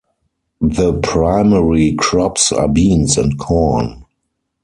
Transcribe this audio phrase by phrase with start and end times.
[0.63, 4.05] The primary crops are beans and corn.